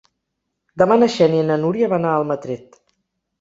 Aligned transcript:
Demà 0.81 0.97
na 1.01 1.09
Xènia 1.17 1.43
i 1.43 1.47
na 1.51 1.59
Núria 1.67 1.91
van 1.93 2.09
a 2.09 2.15
Almatret. 2.23 2.81